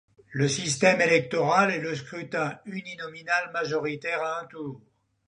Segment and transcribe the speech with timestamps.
[0.31, 4.81] Le système électoral est le scrutin uninominal majoritaire à un tour.